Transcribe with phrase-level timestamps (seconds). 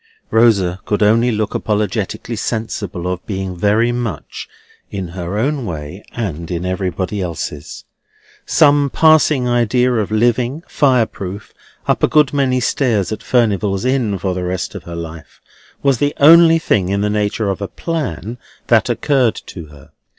[0.31, 4.49] Rosa could only look apologetically sensible of being very much
[4.89, 7.83] in her own way and in everybody else's.
[8.43, 11.53] Some passing idea of living, fireproof,
[11.87, 15.39] up a good many stairs in Furnival's Inn for the rest of her life,
[15.83, 18.39] was the only thing in the nature of a plan
[18.69, 19.91] that occurred to her.